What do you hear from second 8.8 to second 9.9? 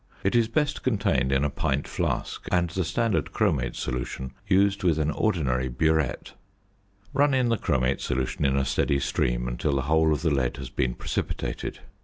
stream until the